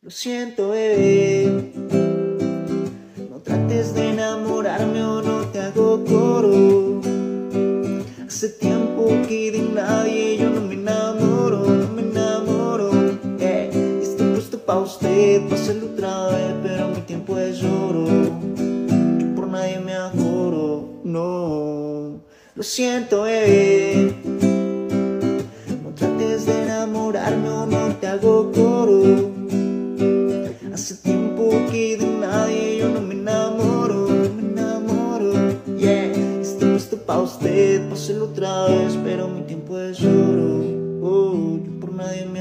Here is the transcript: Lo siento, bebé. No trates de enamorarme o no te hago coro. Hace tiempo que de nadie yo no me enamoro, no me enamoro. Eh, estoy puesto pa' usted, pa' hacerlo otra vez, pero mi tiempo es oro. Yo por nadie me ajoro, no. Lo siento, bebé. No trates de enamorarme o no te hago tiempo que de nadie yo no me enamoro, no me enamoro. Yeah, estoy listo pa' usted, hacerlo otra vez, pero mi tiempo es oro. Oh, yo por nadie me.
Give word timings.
Lo 0.00 0.10
siento, 0.12 0.68
bebé. 0.68 1.72
No 3.28 3.40
trates 3.40 3.94
de 3.94 4.10
enamorarme 4.10 5.02
o 5.02 5.20
no 5.20 5.40
te 5.48 5.58
hago 5.58 6.04
coro. 6.04 7.00
Hace 8.24 8.50
tiempo 8.50 9.08
que 9.26 9.50
de 9.50 9.58
nadie 9.58 10.38
yo 10.38 10.50
no 10.50 10.60
me 10.60 10.74
enamoro, 10.74 11.66
no 11.66 11.88
me 11.94 12.02
enamoro. 12.02 12.90
Eh, 13.40 13.98
estoy 14.00 14.34
puesto 14.34 14.60
pa' 14.60 14.78
usted, 14.78 15.48
pa' 15.48 15.56
hacerlo 15.56 15.86
otra 15.86 16.28
vez, 16.28 16.54
pero 16.62 16.88
mi 16.90 17.00
tiempo 17.00 17.36
es 17.36 17.60
oro. 17.64 18.06
Yo 18.06 19.34
por 19.34 19.48
nadie 19.48 19.80
me 19.80 19.94
ajoro, 19.94 21.00
no. 21.02 22.20
Lo 22.54 22.62
siento, 22.62 23.22
bebé. 23.22 24.14
No 25.82 25.90
trates 25.92 26.46
de 26.46 26.62
enamorarme 26.62 27.48
o 27.48 27.66
no 27.66 27.96
te 27.96 28.06
hago 28.06 28.27
tiempo 31.58 31.72
que 31.72 31.96
de 31.96 32.06
nadie 32.06 32.78
yo 32.78 32.88
no 32.88 33.00
me 33.00 33.14
enamoro, 33.14 34.08
no 34.08 34.32
me 34.32 34.42
enamoro. 34.42 35.32
Yeah, 35.76 36.12
estoy 36.40 36.72
listo 36.72 36.96
pa' 36.98 37.18
usted, 37.18 37.90
hacerlo 37.92 38.26
otra 38.26 38.66
vez, 38.66 38.96
pero 39.04 39.28
mi 39.28 39.42
tiempo 39.42 39.78
es 39.78 40.00
oro. 40.02 40.62
Oh, 41.02 41.58
yo 41.64 41.80
por 41.80 41.92
nadie 41.92 42.26
me. 42.26 42.37